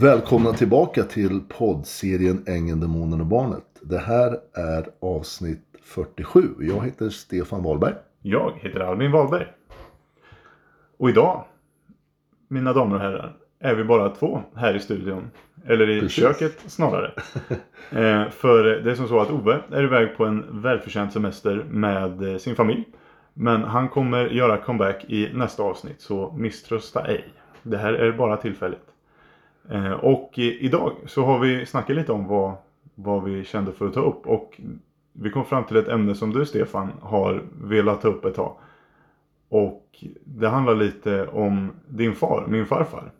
[0.00, 3.64] Välkomna tillbaka till poddserien Ängeln, Demonen och Barnet.
[3.82, 6.54] Det här är avsnitt 47.
[6.60, 7.94] Jag heter Stefan Wahlberg.
[8.22, 9.46] Jag heter Albin Wahlberg.
[10.98, 11.44] Och idag,
[12.48, 15.30] mina damer och herrar, är vi bara två här i studion.
[15.66, 16.22] Eller i Precis.
[16.24, 17.12] köket snarare.
[17.90, 22.32] eh, för det är som så att Ove är iväg på en välförtjänt semester med
[22.32, 22.84] eh, sin familj.
[23.34, 27.24] Men han kommer göra comeback i nästa avsnitt, så misströsta ej.
[27.62, 28.93] Det här är bara tillfälligt.
[29.70, 32.54] Eh, och idag så har vi snackat lite om vad,
[32.94, 34.26] vad vi kände för att ta upp.
[34.26, 34.60] Och
[35.12, 38.56] vi kom fram till ett ämne som du Stefan har velat ta upp ett tag.
[39.48, 43.10] Och det handlar lite om din far, min farfar.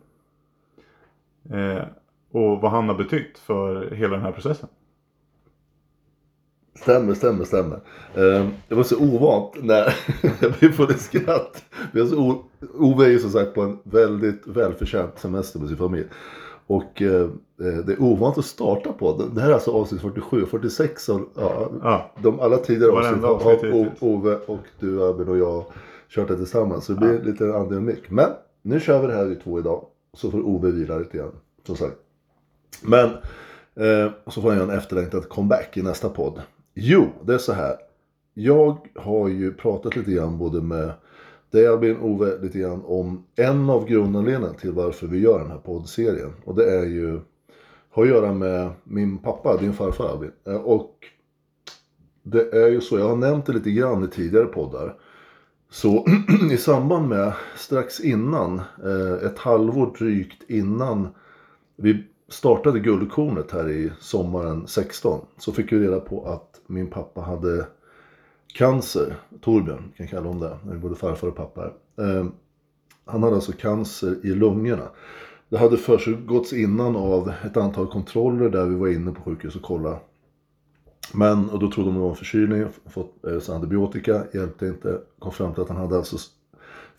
[1.49, 1.83] Eh,
[2.31, 4.69] och vad han har betytt för hela den här processen.
[6.81, 7.79] Stämmer, stämmer, stämmer.
[8.15, 9.95] Eh, det var så ovant när
[10.41, 11.63] jag blev få det skratt.
[11.91, 12.01] Vi
[12.79, 16.07] Ove är ju som sagt på en väldigt välförtjänt semester med sin familj.
[16.67, 17.21] Och eh,
[17.61, 19.41] eh, det är ovant att starta på det.
[19.41, 23.93] Här är alltså avsnitt 47 och 46 av ja, Ja, de alla tidigare avsnitt har.
[23.99, 25.65] Ove och du Albin och jag
[26.09, 26.85] kört det tillsammans.
[26.85, 28.09] Så det blir lite en andra mick.
[28.09, 28.29] Men
[28.61, 29.85] nu kör vi det här i två idag.
[30.13, 31.31] Så får Ove vila lite grann.
[31.65, 31.95] Som sagt.
[32.81, 36.41] Men eh, så får han göra en efterlängtad comeback i nästa podd.
[36.77, 37.75] Jo, det är så här.
[38.33, 40.91] Jag har ju pratat lite grann både med
[41.51, 45.51] dig Albin och Ove lite grann om en av grundanledningarna till varför vi gör den
[45.51, 46.33] här poddserien.
[46.45, 47.19] Och det är ju
[47.89, 50.31] har att göra med min pappa, din farfar Albin.
[50.47, 50.95] Eh, och
[52.23, 54.95] det är ju så, jag har nämnt det lite grann i tidigare poddar.
[55.69, 56.05] Så
[56.51, 61.07] i samband med, strax innan, eh, ett halvår drygt innan
[61.75, 65.25] vi startade Guldkornet här i sommaren 16.
[65.37, 67.65] Så fick vi reda på att min pappa hade
[68.53, 69.15] cancer.
[69.41, 70.57] Torbjörn kan kalla honom det.
[70.63, 71.65] Det är både farfar och pappa.
[71.97, 72.25] Eh,
[73.05, 74.89] han hade alltså cancer i lungorna.
[75.49, 79.61] Det hade försiggåtts innan av ett antal kontroller där vi var inne på sjukhus och
[79.61, 79.99] kollade.
[81.13, 85.01] Men, och då trodde de det var en förkylning, fått eh, antibiotika, hjälpte inte.
[85.19, 86.17] Kom fram till att han hade alltså,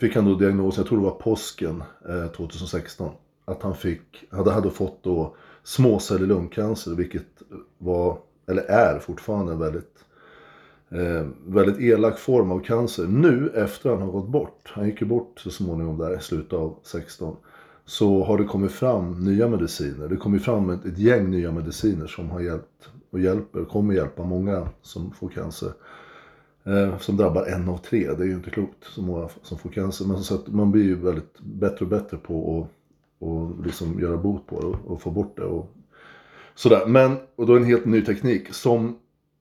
[0.01, 3.11] fick han då diagnosen, jag tror det var påsken eh, 2016.
[3.49, 7.43] Att han fick, hade, hade fått då småcellig lungcancer, vilket
[7.79, 10.05] var, eller är fortfarande en väldigt
[10.91, 13.07] eh, väldigt elak form av cancer.
[13.07, 16.53] Nu efter han har gått bort, han gick ju bort så småningom där i slutet
[16.53, 17.37] av 16.
[17.85, 20.09] Så har det kommit fram nya mediciner.
[20.09, 24.25] Det kommer fram ett, ett gäng nya mediciner som har hjälpt och hjälper, kommer hjälpa
[24.25, 25.73] många som får cancer.
[26.65, 29.71] Eh, som drabbar en av tre, det är ju inte klokt så många som får
[29.71, 30.05] cancer.
[30.05, 32.77] Men så att man blir ju väldigt bättre och bättre på att
[33.19, 35.45] och liksom göra bot på det och, och få bort det.
[35.45, 35.67] Och,
[36.55, 36.87] sådär.
[36.87, 38.99] Men, och då en helt ny teknik som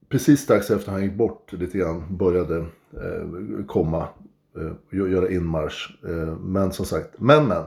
[0.08, 2.58] precis strax efter han gick bort lite grann började
[2.92, 4.08] eh, komma
[4.56, 6.04] eh, och göra inmarsch.
[6.04, 7.62] Eh, men som sagt, men men.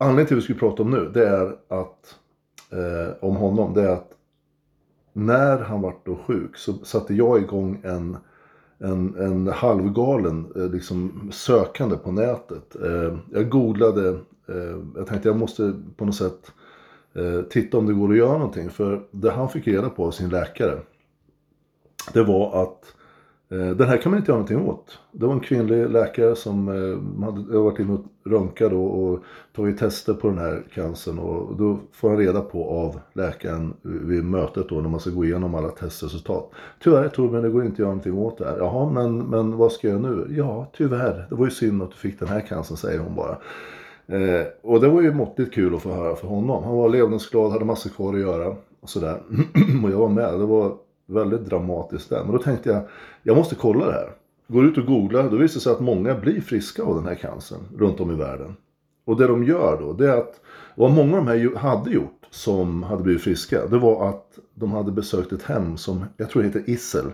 [0.00, 2.16] Anledningen till att vi skulle prata om nu, det är att
[2.70, 4.12] eh, om honom, det är att
[5.12, 8.16] när han vart då sjuk så satte jag igång en,
[8.78, 12.76] en, en halvgalen eh, liksom, sökande på nätet.
[12.84, 14.08] Eh, jag googlade,
[14.48, 16.52] eh, jag tänkte jag måste på något sätt
[17.50, 18.70] titta om det går att göra någonting.
[18.70, 20.78] För det han fick reda på av sin läkare,
[22.12, 22.94] det var att
[23.50, 24.98] Eh, den här kan man inte göra någonting åt.
[25.12, 29.20] Det var en kvinnlig läkare som eh, hade varit inne och röntgat då och
[29.56, 31.18] tagit tester på den här cancern.
[31.18, 35.24] Och då får han reda på av läkaren vid mötet då när man ska gå
[35.24, 36.50] igenom alla testresultat.
[36.82, 38.58] Tyvärr Torbjörn, det går inte att göra någonting åt det här.
[38.58, 40.26] Jaha, men, men vad ska jag nu?
[40.30, 41.26] Ja, tyvärr.
[41.28, 43.38] Det var ju synd att du fick den här cancern, säger hon bara.
[44.06, 46.64] Eh, och det var ju måttligt kul att få höra för honom.
[46.64, 48.56] Han var levnadsglad, hade massor kvar att göra.
[48.80, 49.20] Och sådär.
[49.84, 50.40] och jag var med.
[50.40, 50.76] Det var
[51.08, 52.24] väldigt dramatiskt där.
[52.24, 52.82] Men då tänkte jag,
[53.22, 54.12] jag måste kolla det här.
[54.48, 57.14] Går ut och googlar, då visar det sig att många blir friska av den här
[57.14, 58.56] cancern runt om i världen.
[59.04, 60.40] Och det de gör då, det är att
[60.74, 64.72] vad många av de här hade gjort som hade blivit friska, det var att de
[64.72, 67.06] hade besökt ett hem som, jag tror det heter Issel,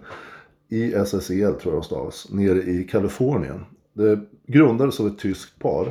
[0.69, 3.65] ISSEL tror jag de stavas, nere i Kalifornien.
[3.93, 5.87] Det grundades av ett tyskt par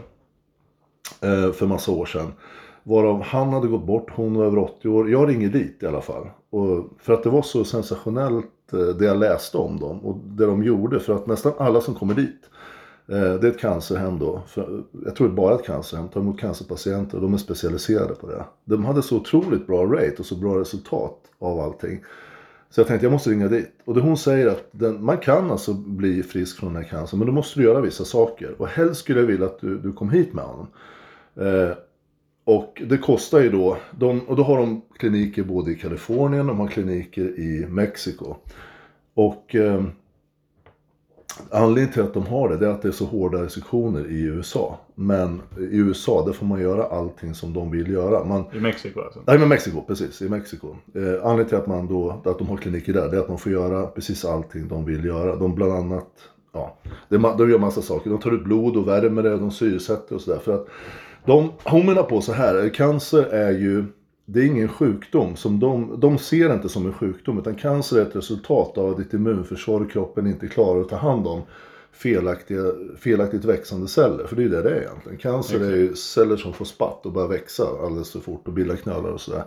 [1.22, 2.32] eh, för massa år sedan.
[2.84, 5.12] Varav han hade gått bort, hon var över 80 år.
[5.12, 6.28] Jag ringer dit i alla fall.
[6.54, 10.46] Och för att det var så sensationellt eh, det jag läste om dem och det
[10.46, 11.00] de gjorde.
[11.00, 12.50] För att nästan alla som kommer dit,
[13.08, 14.42] eh, det är ett cancerhem då.
[14.48, 17.38] För, eh, jag tror det är bara ett cancerhem, tar emot cancerpatienter och de är
[17.38, 18.46] specialiserade på det.
[18.66, 22.04] De hade så otroligt bra rate och så bra resultat av allting.
[22.70, 23.72] Så jag tänkte jag måste ringa dit.
[23.86, 27.20] Och det hon säger att den, man kan alltså bli frisk från den här cancern.
[27.20, 28.56] Men då måste du göra vissa saker.
[28.58, 30.68] Och helst skulle jag vilja att du, du kom hit med honom.
[31.36, 31.78] Eh,
[32.44, 36.60] och det kostar ju då, de, och då har de kliniker både i Kalifornien, de
[36.60, 38.36] har kliniker i Mexiko.
[39.14, 39.84] Och eh,
[41.52, 44.22] Anledningen till att de har det, det är att det är så hårda restriktioner i
[44.22, 44.80] USA.
[44.96, 48.24] Men i USA, där får man göra allting som de vill göra.
[48.24, 49.20] Man, I Mexiko alltså?
[49.28, 50.22] Nej, men Mexiko, precis.
[50.22, 50.68] I Mexiko.
[50.68, 53.38] Eh, anledningen till att, man då, att de har kliniker där, det är att man
[53.38, 55.36] får göra precis allting de vill göra.
[55.36, 56.10] De bland annat,
[56.54, 56.78] ja,
[57.10, 58.10] ma- de gör massa saker.
[58.10, 60.40] De tar ut blod och värmer det, de syresätter och sådär.
[60.40, 60.68] För att
[61.26, 63.86] de, hon menar på så här, cancer är ju,
[64.26, 67.40] det är ingen sjukdom som de, de ser inte som en sjukdom.
[67.40, 70.96] Utan cancer är ett resultat av att ditt immunförsvar i kroppen inte klarar att ta
[70.96, 71.42] hand om
[71.92, 72.62] felaktiga,
[73.00, 74.28] felaktigt växande celler.
[74.28, 75.18] För det är ju det det är egentligen.
[75.18, 78.76] Cancer är ju celler som får spatt och börjar växa alldeles för fort och bilda
[78.76, 79.44] knölar och sådär.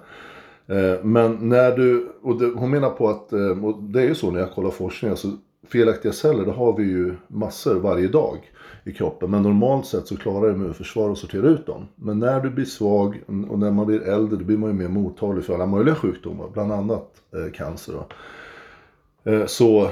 [0.66, 4.14] Eh, Men när du, och det, hon menar på att, eh, och det är ju
[4.14, 5.28] så när jag kollar forskning, alltså
[5.68, 8.38] felaktiga celler det har vi ju massor varje dag
[8.84, 9.30] i kroppen.
[9.30, 11.88] Men normalt sett så klarar immunförsvaret att sortera ut dem.
[11.94, 14.88] Men när du blir svag och när man blir äldre då blir man ju mer
[14.88, 17.92] mottaglig för alla möjliga sjukdomar, bland annat eh, cancer.
[17.92, 18.06] Då.
[19.32, 19.90] Eh, Så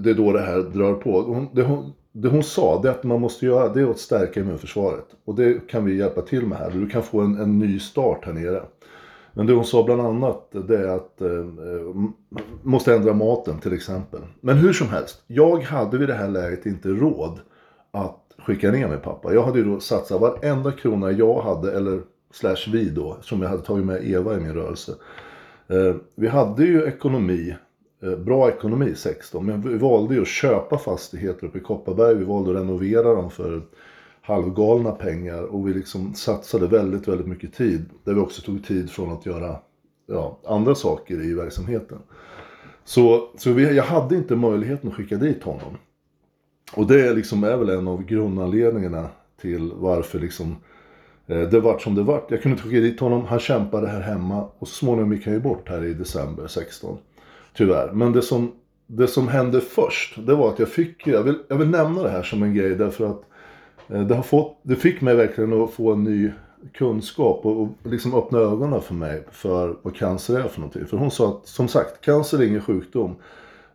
[0.00, 1.22] det är då det här drar på.
[1.22, 3.98] Hon, det, hon, det hon sa det är att man måste göra det är att
[3.98, 5.06] stärka immunförsvaret.
[5.24, 6.70] Och det kan vi hjälpa till med här.
[6.70, 8.62] Du kan få en, en ny start här nere.
[9.34, 11.94] Men det hon sa bland annat det är att eh, eh,
[12.62, 14.20] måste ändra maten till exempel.
[14.40, 17.40] Men hur som helst, jag hade vid det här läget inte råd
[17.90, 19.34] att skicka ner min pappa.
[19.34, 22.00] Jag hade ju då satsat varenda krona jag hade, eller
[22.32, 24.92] slash vi då, som jag hade tagit med Eva i min rörelse.
[25.68, 27.54] Eh, vi hade ju ekonomi,
[28.02, 32.14] eh, bra ekonomi 16, men vi valde ju att köpa fastigheter uppe i Kopparberg.
[32.14, 33.62] Vi valde att renovera dem för
[34.26, 37.84] halvgalna pengar och vi liksom satsade väldigt, väldigt mycket tid.
[38.04, 39.56] Där vi också tog tid från att göra
[40.06, 41.98] ja, andra saker i verksamheten.
[42.84, 45.76] Så, så vi, jag hade inte möjligheten att skicka dit honom.
[46.76, 49.08] Och det är, liksom, är väl en av grundanledningarna
[49.40, 50.56] till varför liksom,
[51.26, 52.30] eh, det vart som det vart.
[52.30, 55.34] Jag kunde inte skicka dit honom, han kämpade här hemma och så småningom gick han
[55.34, 56.98] ju bort här i december 16.
[57.56, 57.92] Tyvärr.
[57.92, 58.52] Men det som,
[58.86, 62.10] det som hände först, det var att jag fick, jag vill, jag vill nämna det
[62.10, 63.22] här som en grej därför att
[63.88, 66.30] Eh, det, har fått, det fick mig verkligen att få en ny
[66.72, 70.86] kunskap och, och liksom öppna ögonen för mig för vad cancer är för någonting.
[70.86, 73.16] För hon sa att, som sagt, cancer är ingen sjukdom,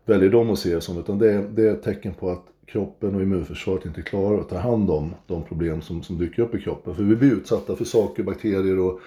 [0.06, 2.44] väljer de att se det som, utan det är, det är ett tecken på att
[2.66, 6.56] kroppen och immunförsvaret inte klarar att ta hand om de problem som, som dyker upp
[6.56, 6.96] i kroppen.
[6.96, 9.00] För vi blir utsatta för saker, bakterier och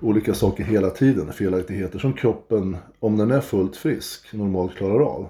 [0.00, 5.28] olika saker hela tiden, felaktigheter som kroppen, om den är fullt frisk, normalt klarar av.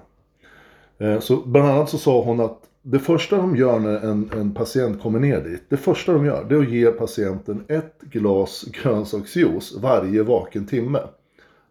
[0.97, 4.53] Eh, så bland annat så sa hon att det första de gör när en, en
[4.53, 8.65] patient kommer ner dit, det första de gör det är att ge patienten ett glas
[8.71, 10.99] grönsaksjuice varje vaken timme.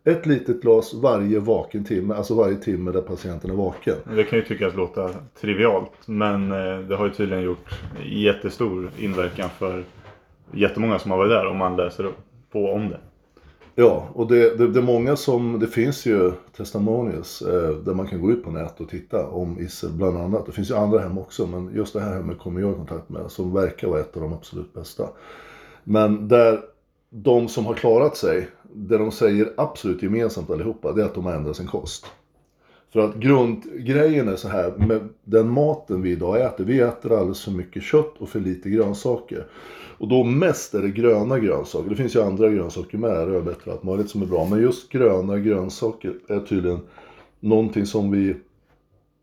[0.04, 3.94] Ett litet glas varje vaken timme, alltså varje timme där patienten är vaken.
[4.16, 5.10] Det kan ju tyckas låta
[5.40, 5.92] trivialt.
[6.06, 9.84] Men eh, det har ju tydligen gjort jättestor inverkan för
[10.52, 12.08] jättemånga som har varit där om man läser
[12.52, 12.98] på om det.
[13.74, 18.06] Ja, och det, det, det är många som, det finns ju testimonials eh, där man
[18.06, 20.46] kan gå ut på nätet och titta om Issel bland annat.
[20.46, 23.08] Det finns ju andra hem också, men just det här hemmet kommer jag i kontakt
[23.08, 25.08] med som verkar vara ett av de absolut bästa.
[25.84, 26.60] Men där
[27.10, 31.24] de som har klarat sig, det de säger absolut gemensamt allihopa, det är att de
[31.24, 32.06] har ändrat sin kost.
[32.92, 37.44] För att grundgrejen är så här, med den maten vi idag äter, vi äter alldeles
[37.44, 39.46] för mycket kött och för lite grönsaker.
[39.98, 41.90] Och då mest är det gröna grönsaker.
[41.90, 44.46] Det finns ju andra grönsaker med, rödbetor och allt möjligt som är bra.
[44.50, 46.80] Men just gröna grönsaker är tydligen
[47.40, 48.36] någonting som vi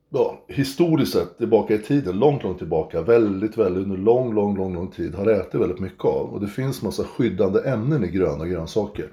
[0.10, 4.74] ja, historiskt sett tillbaka i tiden, långt, långt tillbaka, väldigt, väldigt under lång, lång, lång,
[4.74, 6.34] lång tid har ätit väldigt mycket av.
[6.34, 9.10] Och det finns massa skyddande ämnen i gröna grönsaker.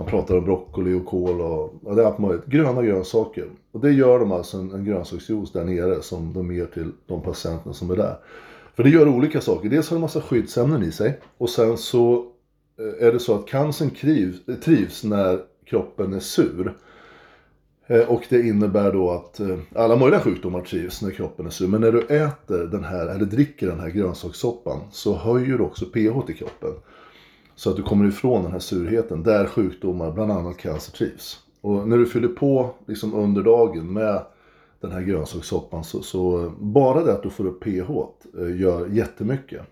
[0.00, 2.46] Man pratar om broccoli och kål och och det är allt möjligt.
[2.46, 3.50] Gröna grönsaker.
[3.72, 7.22] Och det gör de alltså en, en grönsaksjuice där nere som de ger till de
[7.22, 8.16] patienterna som är där.
[8.74, 9.68] För det gör olika saker.
[9.68, 11.20] Dels har det en massa skyddsämnen i sig.
[11.38, 12.26] Och sen så
[12.78, 16.74] eh, är det så att cancern trivs, trivs när kroppen är sur.
[17.86, 21.68] Eh, och det innebär då att eh, alla möjliga sjukdomar trivs när kroppen är sur.
[21.68, 25.84] Men när du äter den här, eller dricker den här grönsakssoppan så höjer du också
[25.84, 26.72] pH i kroppen.
[27.60, 31.40] Så att du kommer ifrån den här surheten där sjukdomar, bland annat cancer, trivs.
[31.60, 34.22] Och när du fyller på liksom under dagen med
[34.80, 37.90] den här grönsakssoppan så, så bara det att du får upp pH
[38.38, 39.62] eh, gör jättemycket.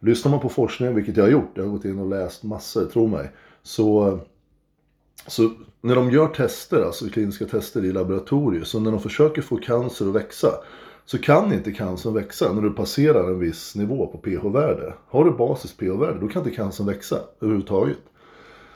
[0.00, 2.84] Lyssnar man på forskningen, vilket jag har gjort, jag har gått in och läst massor,
[2.86, 3.30] tro mig,
[3.62, 4.18] så
[5.26, 9.56] så när de gör tester, alltså kliniska tester i laboratorier, så när de försöker få
[9.56, 10.48] cancer att växa,
[11.04, 14.94] så kan inte cancern växa när du passerar en viss nivå på pH-värde.
[15.08, 17.98] Har du basis pH-värde, då kan inte cancern växa överhuvudtaget.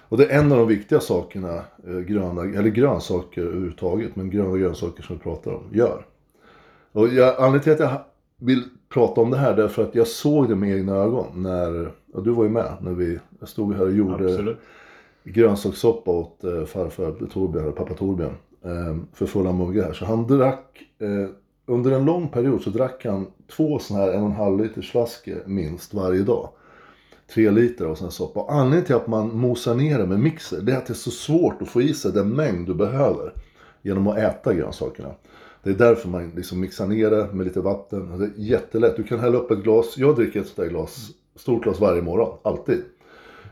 [0.08, 1.54] Och det är en av de viktiga sakerna
[1.86, 6.06] eh, gröna, eller grönsaker överhuvudtaget, men gröna grönsaker som vi pratar om, gör.
[6.92, 8.00] Och jag, anledningen till att jag
[8.36, 12.24] vill prata om det här, därför att jag såg det med egna ögon när, och
[12.24, 14.58] du var ju med, när vi stod här och gjorde Absolut.
[15.24, 18.34] grönsakssoppa åt eh, farfar Torbjörn, eller pappa Torbjörn.
[18.64, 19.92] Eh, för fulla muggar här.
[19.92, 20.82] Så han drack
[21.66, 24.90] under en lång period så drack han två sådana här en och en halv liters
[24.90, 26.48] flaskor minst varje dag.
[27.34, 28.40] Tre liter av sån här soppa.
[28.40, 30.94] Och anledningen till att man mosar ner det med mixer, det är att det är
[30.94, 33.32] så svårt att få i sig den mängd du behöver
[33.82, 35.14] genom att äta grönsakerna.
[35.62, 38.18] Det är därför man liksom mixar ner det med lite vatten.
[38.18, 38.96] Det är jättelätt.
[38.96, 39.98] Du kan hälla upp ett glas.
[39.98, 42.38] Jag dricker ett sånt där glas, stort glas varje morgon.
[42.42, 42.84] Alltid.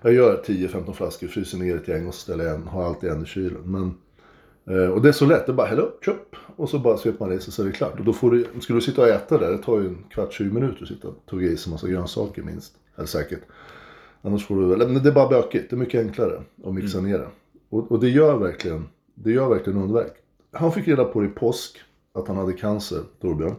[0.02, 2.66] Jag gör 10-15 flaskor, fryser ner ett gäng och så ställer jag en.
[2.66, 3.62] Har alltid en i kylen.
[3.64, 3.94] Men,
[4.64, 5.46] och det är så lätt.
[5.46, 6.36] Det är bara hälla upp, köp.
[6.56, 7.98] Och så bara sveper man i sig så är det klart.
[7.98, 10.32] Och då får du, skulle du sitta och äta där, det tar ju en kvart,
[10.32, 12.74] 20 minuter att sitta och tugga i sig massa grönsaker minst.
[12.96, 13.40] Eller säkert.
[14.22, 15.70] Annars får du det är bara bökigt.
[15.70, 17.28] Det är mycket enklare att mixa ner det.
[17.68, 20.12] Och, och det gör verkligen, det gör verkligen underverk.
[20.52, 21.80] Han fick reda på det i påsk
[22.12, 23.54] att han hade cancer, Torbjörn.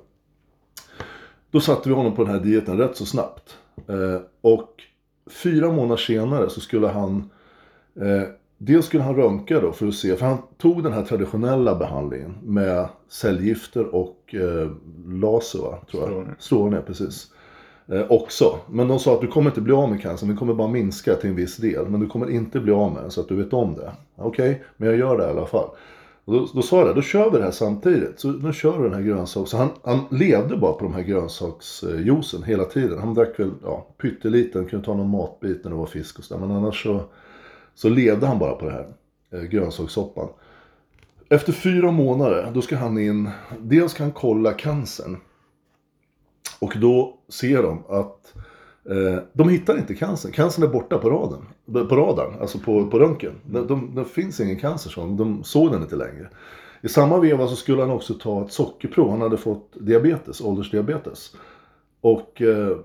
[1.51, 3.57] Då satte vi honom på den här dieten rätt så snabbt.
[3.87, 4.69] Eh, och
[5.29, 7.29] fyra månader senare så skulle han
[7.95, 8.23] eh,
[8.65, 12.33] Dels skulle han röntga då för att se, för han tog den här traditionella behandlingen
[12.43, 14.69] med cellgifter och eh,
[15.05, 15.77] laser va?
[15.91, 16.09] Tror jag.
[16.09, 16.35] Strålning.
[16.39, 17.27] Strålning, precis.
[17.87, 18.59] Eh, också.
[18.69, 21.15] Men de sa att du kommer inte bli av med cancern, den kommer bara minska
[21.15, 21.89] till en viss del.
[21.89, 23.91] Men du kommer inte bli av med den så att du vet om det.
[24.15, 25.69] Okej, men jag gör det i alla fall.
[26.25, 28.19] Och då, då sa jag det, då kör vi det här samtidigt.
[28.19, 29.51] Så nu kör du den här grönsaks...
[29.51, 32.99] Så han, han levde bara på de här grönsaksjuicen hela tiden.
[32.99, 36.41] Han drack väl ja, pytteliten, kunde ta någon matbit när det var fisk och sådär.
[36.41, 37.01] Men annars så,
[37.75, 38.87] så levde han bara på det här
[39.31, 40.27] eh, grönsakssoppan.
[41.29, 43.29] Efter fyra månader, då ska han in...
[43.59, 45.17] Dels ska han kolla cancern.
[46.59, 48.33] Och då ser de att
[48.89, 50.31] eh, de hittar inte cancern.
[50.31, 51.41] Cancern är borta på raden.
[51.89, 53.33] På radarn, alltså på, på röntgen.
[53.45, 56.29] Det de, det finns ingen cancer, så de såg den inte längre.
[56.81, 59.09] I samma veva så skulle han också ta ett sockerprov.
[59.09, 61.35] Han hade fått diabetes, åldersdiabetes.
[62.01, 62.77] Och eh,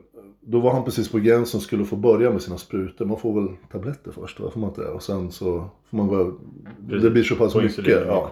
[0.50, 3.04] då var han precis på gränsen skulle få börja med sina sprutor.
[3.04, 4.50] Man får väl tabletter först, va?
[4.50, 4.88] får man inte det?
[4.88, 6.32] Och sen så får man gå...
[6.78, 7.86] Det blir så pass mycket.
[7.86, 8.30] Ja.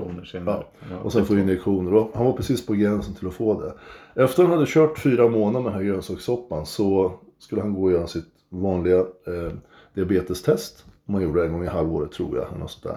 [0.91, 1.95] Ja, Och sen få injektioner.
[1.95, 3.75] Och han var precis på gränsen till att få det.
[4.23, 7.93] Efter han hade kört fyra månader med den här grönsakssoppan så skulle han gå och
[7.93, 9.53] göra sitt vanliga eh,
[9.95, 10.85] diabetestest.
[11.05, 12.49] Man gjorde det en gång i halvåret tror jag.
[12.49, 12.97] eller något sånt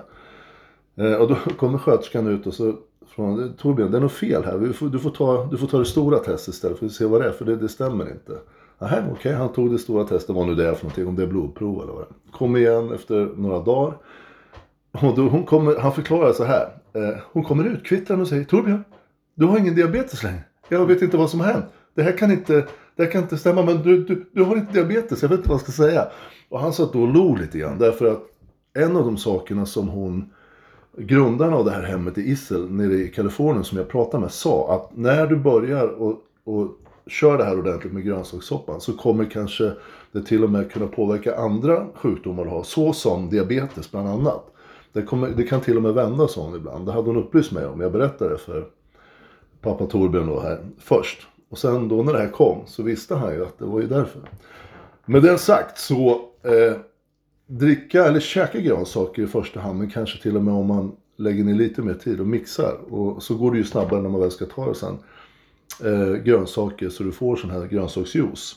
[0.95, 1.11] där.
[1.11, 2.73] Eh, och då kommer sköterskan ut och så
[3.07, 4.57] från Torbjörn, det är något fel här.
[4.57, 7.05] Du får, du, får ta, du får ta det stora testet istället för att se
[7.05, 8.37] vad det är, för det, det stämmer inte.
[8.81, 11.23] Nähä, okej, han tog det stora testet, vad nu det är för någonting, om det
[11.23, 12.31] är blodprov eller vad det är.
[12.37, 13.97] Kom igen efter några dagar.
[14.91, 16.69] Och då hon kommer, han förklarar så här.
[16.93, 18.83] Eh, hon kommer ut kvittrande och säger Torbjörn,
[19.35, 20.43] du har ingen diabetes längre.
[20.69, 21.65] Jag vet inte vad som har hänt.
[21.93, 22.53] Det här kan inte,
[22.95, 25.49] det här kan inte stämma, men du, du, du har inte diabetes, jag vet inte
[25.49, 26.07] vad jag ska säga.
[26.49, 28.21] Och han satt då och log lite grann, därför att
[28.73, 30.29] en av de sakerna som hon
[30.97, 34.75] grundarna av det här hemmet i Issel nere i Kalifornien som jag pratade med sa
[34.75, 36.67] att när du börjar och, och
[37.07, 39.71] kör det här ordentligt med grönsakssoppan så kommer kanske
[40.11, 44.45] det till och med kunna påverka andra sjukdomar du har, såsom diabetes bland annat.
[44.93, 46.85] Det, kommer, det kan till och med vända sån ibland.
[46.85, 47.81] Det hade hon upplyst mig om.
[47.81, 48.65] Jag berättade det för
[49.61, 51.27] pappa Torbjörn då här först.
[51.49, 53.87] Och sen då när det här kom så visste han ju att det var ju
[53.87, 54.21] därför.
[55.05, 56.09] Med det sagt så
[56.43, 56.77] eh,
[57.47, 61.43] dricka eller käka grönsaker i första hand, men kanske till och med om man lägger
[61.43, 62.93] ner lite mer tid och mixar.
[62.93, 64.97] Och så går det ju snabbare när man väl ska ta det sen.
[65.83, 68.55] Eh, grönsaker så du får sån här grönsaksjuice.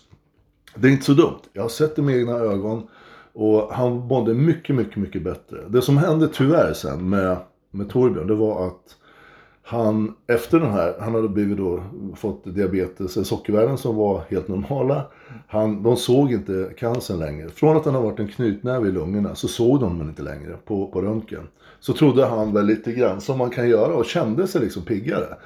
[0.74, 1.40] Det är inte så dumt.
[1.52, 2.88] Jag har sett det med egna ögon.
[3.32, 5.58] Och han mådde mycket, mycket, mycket bättre.
[5.68, 7.36] Det som hände tyvärr sen med,
[7.70, 8.96] med Torbjörn, det var att
[9.62, 11.82] han efter den här, han hade blivit då,
[12.16, 15.06] fått diabetes, sockervärden som var helt normala.
[15.48, 17.48] Han, de såg inte cancern längre.
[17.48, 20.56] Från att han har varit en knytnäve i lungorna så såg de den inte längre
[20.64, 21.48] på, på röntgen.
[21.80, 25.36] Så trodde han väl lite grann som man kan göra och kände sig liksom piggare.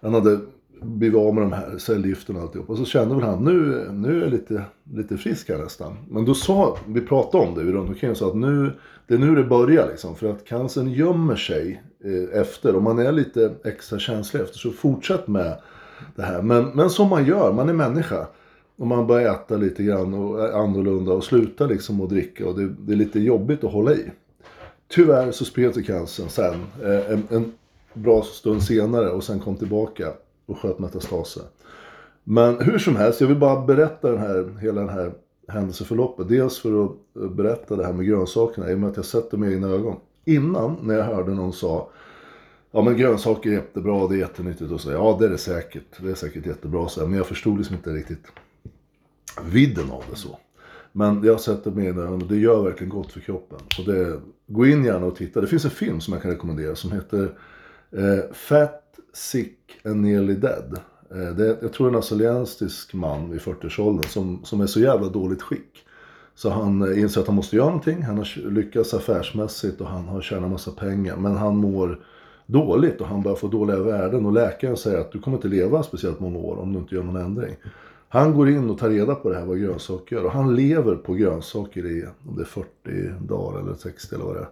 [0.00, 0.40] Han hade
[0.82, 2.70] blivit av med de här cellgifterna och alltihop.
[2.70, 4.62] Och så kände väl han, nu, nu är jag lite,
[4.94, 5.96] lite frisk här nästan.
[6.08, 8.72] Men då sa, vi pratade om det runt omkring och sa att nu,
[9.06, 10.16] det är nu det börjar liksom.
[10.16, 12.76] För att cancern gömmer sig eh, efter.
[12.76, 15.60] Om man är lite extra känslig efter så fortsätt med
[16.16, 16.42] det här.
[16.42, 18.26] Men, men som man gör, man är människa.
[18.76, 22.46] Och man börjar äta lite grann och är annorlunda och slutar liksom att dricka.
[22.46, 24.10] Och det, det är lite jobbigt att hålla i.
[24.88, 26.54] Tyvärr så spred sig cancern sen.
[26.82, 27.52] Eh, en, en
[27.94, 30.12] bra stund senare och sen kom tillbaka
[30.50, 31.42] och sköt metastaser.
[32.24, 35.12] Men hur som helst, jag vill bara berätta den här, hela den här
[35.48, 36.28] händelseförloppet.
[36.28, 36.92] Dels för att
[37.36, 39.96] berätta det här med grönsakerna, i och med att jag sett det med egna ögon.
[40.24, 41.90] Innan, när jag hörde någon sa
[42.72, 44.90] Ja men grönsaker är jättebra, det är jättenyttigt och så.
[44.90, 47.06] Ja det är det säkert, det är säkert jättebra så.
[47.06, 48.26] Men jag förstod liksom inte riktigt
[49.44, 50.38] vidden av det så.
[50.92, 53.58] Men jag har sett det med egna ögon och det gör verkligen gott för kroppen.
[53.78, 55.40] Och det, gå in gärna och titta.
[55.40, 57.38] Det finns en film som jag kan rekommendera som heter
[57.90, 58.79] eh, Fat,
[59.12, 60.80] Sick and Nearly Dead.
[61.10, 65.08] Eh, det är, jag tror en australiensisk man i 40-årsåldern som, som är så jävla
[65.08, 65.84] dåligt skick.
[66.34, 68.02] Så han eh, inser att han måste göra någonting.
[68.02, 71.16] Han har lyckats affärsmässigt och han har tjänat massa pengar.
[71.16, 72.00] Men han mår
[72.46, 75.82] dåligt och han börjar få dåliga värden och läkaren säger att du kommer inte leva
[75.82, 77.56] speciellt många år om du inte gör någon ändring.
[78.08, 80.94] Han går in och tar reda på det här vad grönsaker gör och han lever
[80.94, 82.68] på grönsaker i om det är 40
[83.20, 84.48] dagar eller 60 eller vad det är.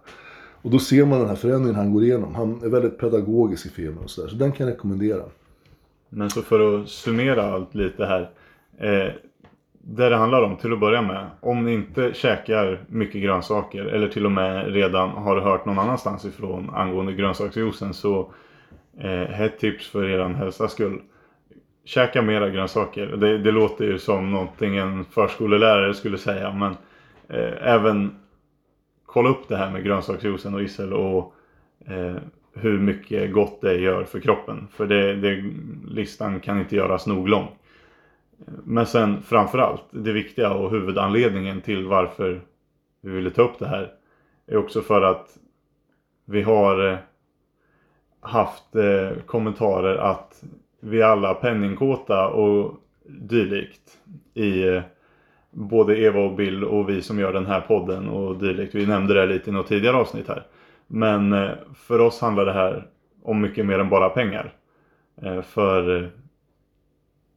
[0.61, 2.35] Och då ser man den här förändringen han går igenom.
[2.35, 4.29] Han är väldigt pedagogisk i filmen och sådär.
[4.29, 5.23] Så den kan jag rekommendera.
[6.09, 8.29] Men så för att summera allt lite här.
[8.77, 9.13] Eh,
[9.81, 11.25] det det handlar om till att börja med.
[11.39, 16.25] Om ni inte käkar mycket grönsaker eller till och med redan har hört någon annanstans
[16.25, 18.31] ifrån angående grönsaksjuicen så
[18.99, 21.01] eh, ett tips för er hälsas skull.
[21.85, 23.07] Käka mera grönsaker.
[23.07, 26.71] Det, det, låter ju som någonting en förskolelärare skulle säga men
[27.29, 28.15] eh, även
[29.11, 31.33] kolla upp det här med grönsaksjuicen och issel och
[31.85, 32.15] eh,
[32.53, 34.67] hur mycket gott det gör för kroppen.
[34.71, 35.43] För det, det,
[35.87, 37.47] listan kan inte göras nog lång.
[38.63, 42.41] Men sen framförallt, det viktiga och huvudanledningen till varför
[43.01, 43.91] vi ville ta upp det här
[44.47, 45.37] är också för att
[46.25, 46.97] vi har eh,
[48.19, 50.43] haft eh, kommentarer att
[50.79, 52.73] vi alla penningkåta och
[53.05, 53.97] dylikt
[54.33, 54.81] i eh,
[55.51, 58.75] både Eva och Bill och vi som gör den här podden och dylikt.
[58.75, 60.43] Vi nämnde det lite i något tidigare avsnitt här.
[60.87, 62.87] Men eh, för oss handlar det här
[63.23, 64.53] om mycket mer än bara pengar.
[65.21, 66.09] Eh, för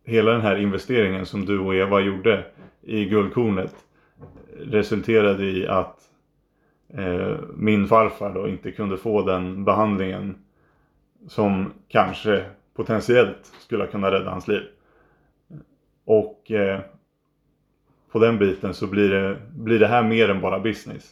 [0.04, 2.44] hela den här investeringen som du och Eva gjorde
[2.82, 3.74] i Guldkornet
[4.60, 5.98] resulterade i att
[6.94, 10.34] eh, min farfar då inte kunde få den behandlingen
[11.28, 14.62] som kanske potentiellt skulle kunna rädda hans liv.
[16.04, 16.52] Och
[18.12, 21.10] på den biten så blir det, blir det här mer än bara business.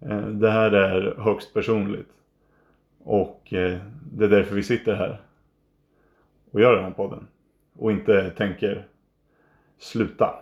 [0.00, 2.08] Eh, det här är högst personligt.
[3.04, 3.78] Och eh,
[4.12, 5.20] det är därför vi sitter här
[6.50, 7.26] och gör den här podden.
[7.78, 8.86] Och inte tänker
[9.78, 10.34] sluta.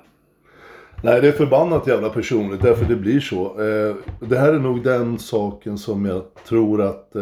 [1.03, 3.63] Nej, det är förbannat jävla personligt därför det blir så.
[3.63, 7.17] Eh, det här är nog den saken som jag tror att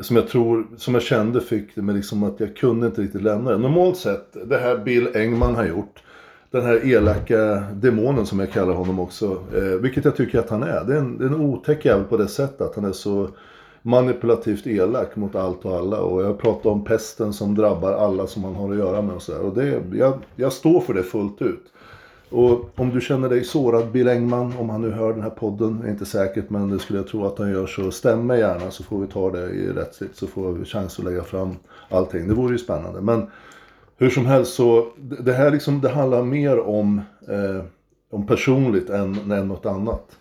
[0.00, 3.22] som jag tror, som jag kände fick det med liksom att jag kunde inte riktigt
[3.22, 3.58] lämna det.
[3.58, 6.02] Normalt sett, det här Bill Engman har gjort
[6.50, 9.42] den här elaka demonen som jag kallar honom också.
[9.54, 10.84] Eh, vilket jag tycker att han är.
[10.84, 13.28] Det är en, en otäck jävel på det sättet att han är så
[13.82, 16.00] manipulativt elak mot allt och alla.
[16.00, 19.22] Och jag pratar om pesten som drabbar alla som han har att göra med och
[19.22, 19.40] sådär.
[19.40, 21.64] Och det, jag, jag står för det fullt ut.
[22.30, 25.82] Och om du känner dig sårad Bill Engman, om han nu hör den här podden,
[25.84, 28.70] är inte säkert men det skulle jag tro att han gör så stäm mig gärna
[28.70, 31.56] så får vi ta det i rättsligt så får vi chans att lägga fram
[31.88, 32.28] allting.
[32.28, 33.00] Det vore ju spännande.
[33.00, 33.26] Men
[33.98, 37.64] hur som helst så, det här liksom, det handlar mer om, eh,
[38.10, 40.18] om personligt än, än något annat.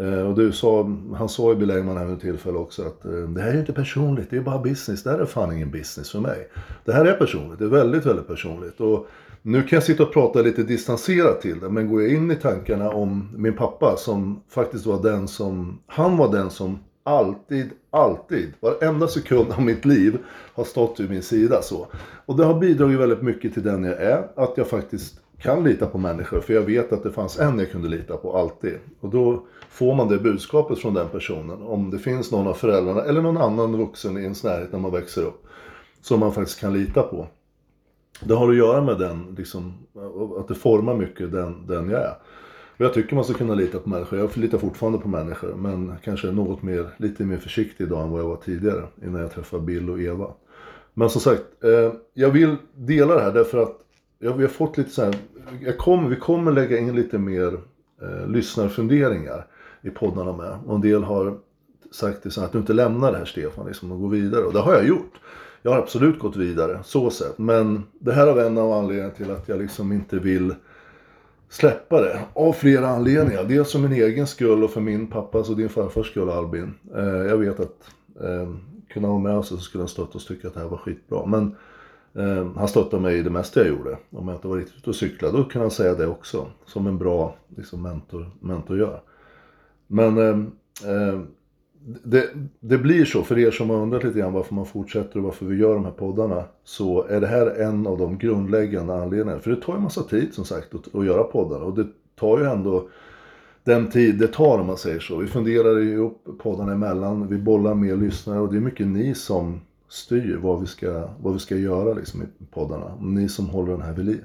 [0.00, 3.40] Eh, och du sa, han sa i Bill här vid tillfälle också att eh, det
[3.40, 5.02] här är inte personligt, det är bara business.
[5.02, 6.48] Det här är fan ingen business för mig.
[6.84, 8.80] Det här är personligt, det är väldigt, väldigt personligt.
[8.80, 9.06] Och
[9.42, 12.36] nu kan jag sitta och prata lite distanserat till det, men går jag in i
[12.36, 18.52] tankarna om min pappa som faktiskt var den som, han var den som alltid, alltid,
[18.60, 20.18] varenda sekund av mitt liv
[20.54, 21.86] har stått vid min sida så.
[22.26, 25.86] Och det har bidragit väldigt mycket till den jag är, att jag faktiskt kan lita
[25.86, 26.40] på människor.
[26.40, 28.78] För jag vet att det fanns en jag kunde lita på alltid.
[29.00, 31.62] Och då får man det budskapet från den personen.
[31.62, 34.92] Om det finns någon av föräldrarna eller någon annan vuxen i ens närhet när man
[34.92, 35.46] växer upp.
[36.00, 37.26] Som man faktiskt kan lita på.
[38.20, 39.74] Det har att göra med den, liksom,
[40.38, 42.14] att det formar mycket den, den jag är.
[42.76, 44.18] Och jag tycker man ska kunna lita på människor.
[44.18, 45.54] Jag litar fortfarande på människor.
[45.54, 48.82] Men kanske något mer, lite mer försiktig idag än vad jag var tidigare.
[49.04, 50.30] Innan jag träffade Bill och Eva.
[50.94, 53.80] Men som sagt, eh, jag vill dela det här därför att
[54.18, 55.14] jag, vi har fått lite så här,
[55.60, 57.58] jag kommer, vi kommer lägga in lite mer
[58.02, 59.46] eh, lyssnarfunderingar
[59.82, 60.58] i poddarna med.
[60.66, 61.38] Och en del har
[61.92, 64.44] sagt det så att du inte lämnar det här Stefan, liksom, och går vidare.
[64.44, 65.12] Och det har jag gjort.
[65.62, 67.38] Jag har absolut gått vidare, så sett.
[67.38, 70.54] Men det här är en av anledningarna till att jag liksom inte vill
[71.54, 72.20] släppa det.
[72.32, 73.44] Av flera anledningar.
[73.44, 76.74] Dels för min egen skull och för min pappas och din farfars skull Albin.
[76.96, 77.90] Eh, jag vet att
[78.20, 78.54] eh,
[78.88, 81.26] kunna ha med sig så skulle han stötta oss tycka att det här var skitbra.
[81.26, 81.56] Men
[82.14, 83.98] eh, han stöttade mig i det mesta jag gjorde.
[84.10, 86.46] Om jag inte var riktigt ute och cyklade, då kunde han säga det också.
[86.66, 89.00] Som en bra liksom, mentor, mentor gör.
[89.86, 90.38] Men eh,
[90.90, 91.20] eh,
[91.86, 95.24] det, det, blir så, för er som har undrat lite grann varför man fortsätter och
[95.24, 96.44] varför vi gör de här poddarna.
[96.64, 99.40] Så är det här en av de grundläggande anledningarna.
[99.40, 101.60] För det tar ju massa tid som sagt att, att göra poddar.
[101.60, 102.88] Och det tar ju ändå
[103.64, 105.16] den tid det tar om man säger så.
[105.16, 107.28] Vi funderar ju upp poddarna emellan.
[107.28, 111.32] Vi bollar med lyssnare och det är mycket ni som styr vad vi ska, vad
[111.32, 112.92] vi ska göra liksom i poddarna.
[113.00, 114.24] Ni som håller den här vid liv.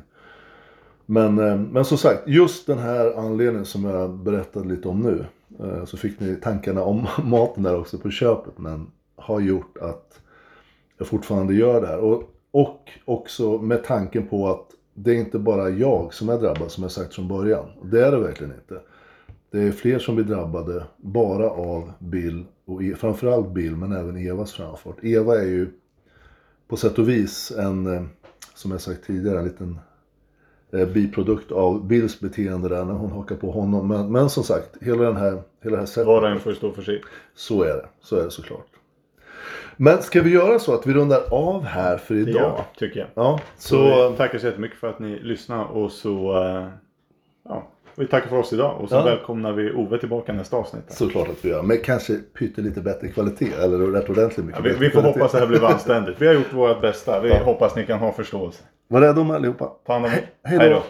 [1.05, 5.25] Men, eh, men som sagt, just den här anledningen som jag berättade lite om nu.
[5.59, 8.57] Eh, så fick ni tankarna om maten där också på köpet.
[8.57, 10.19] Men har gjort att
[10.97, 11.99] jag fortfarande gör det här.
[11.99, 16.71] Och, och också med tanken på att det är inte bara jag som är drabbad
[16.71, 17.65] som jag sagt från början.
[17.83, 18.81] Det är det verkligen inte.
[19.51, 24.17] det är fler som blir drabbade bara av Bill och e- framförallt Bill men även
[24.17, 25.03] Evas framfart.
[25.03, 25.69] Eva är ju
[26.67, 28.03] på sätt och vis en, eh,
[28.53, 29.79] som jag sagt tidigare, en liten
[30.71, 33.87] biprodukt av Bills beteende där när hon hakar på honom.
[33.87, 36.07] Men, men som sagt, hela den här, hela det här sättet.
[36.07, 37.01] Var och en får stå för sig.
[37.35, 38.65] Så är det, så är det såklart.
[39.77, 42.41] Men ska vi göra så att vi rundar av här för idag?
[42.41, 43.07] jag, tycker jag.
[43.13, 46.67] Ja, Så så vi tackar så jättemycket för att ni lyssnar och så eh,
[47.45, 49.03] ja, vi tackar för oss idag och så Ja.
[49.03, 50.83] välkomnar vi Ove tillbaka nästa avsnitt.
[50.91, 51.61] såklart att vi gör.
[51.63, 55.19] Men kanske pyttelite bättre kvalitet, eller rätt ordentligt mycket Ja, vi, bättre vi får kvalitet.
[55.19, 56.21] hoppas att det här blir anständigt.
[56.21, 57.21] Vi har gjort vårt bästa.
[57.21, 57.43] Vi Ja.
[57.43, 58.63] hoppas ni kan ha förståelse.
[58.91, 59.65] Var rädda om allihopa.
[59.85, 60.29] Ta hand om er.
[60.43, 60.83] Hej då.